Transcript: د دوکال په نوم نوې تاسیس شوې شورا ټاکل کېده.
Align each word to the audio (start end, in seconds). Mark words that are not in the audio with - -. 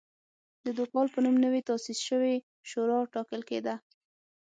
د 0.65 0.67
دوکال 0.77 1.07
په 1.13 1.19
نوم 1.25 1.35
نوې 1.45 1.61
تاسیس 1.69 1.99
شوې 2.07 2.35
شورا 2.69 2.99
ټاکل 3.13 3.41
کېده. 3.49 3.75